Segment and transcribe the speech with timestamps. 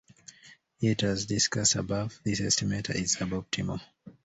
[0.79, 3.81] Yet, as discussed above, this estimator is suboptimal.